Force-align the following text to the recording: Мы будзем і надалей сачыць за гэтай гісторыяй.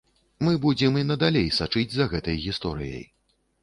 Мы 0.47 0.53
будзем 0.63 0.97
і 1.03 1.05
надалей 1.11 1.47
сачыць 1.59 1.87
за 1.99 2.11
гэтай 2.17 2.45
гісторыяй. 2.51 3.11